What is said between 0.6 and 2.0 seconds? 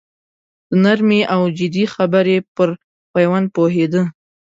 د نرمې او جدي